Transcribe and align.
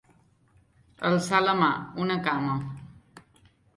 Alçar 1.09 1.41
la 1.49 1.55
mà, 1.59 1.69
una 2.07 2.17
cama. 2.29 2.57